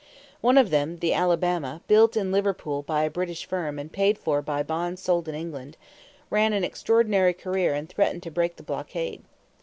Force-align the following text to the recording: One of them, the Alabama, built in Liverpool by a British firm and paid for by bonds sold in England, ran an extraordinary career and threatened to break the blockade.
One 0.39 0.57
of 0.57 0.71
them, 0.71 0.97
the 0.97 1.13
Alabama, 1.13 1.81
built 1.87 2.17
in 2.17 2.31
Liverpool 2.31 2.81
by 2.81 3.03
a 3.03 3.09
British 3.11 3.45
firm 3.45 3.77
and 3.77 3.91
paid 3.91 4.17
for 4.17 4.41
by 4.41 4.63
bonds 4.63 4.99
sold 4.99 5.27
in 5.29 5.35
England, 5.35 5.77
ran 6.31 6.53
an 6.53 6.63
extraordinary 6.63 7.33
career 7.35 7.75
and 7.75 7.87
threatened 7.87 8.23
to 8.23 8.31
break 8.31 8.55
the 8.55 8.63
blockade. 8.63 9.21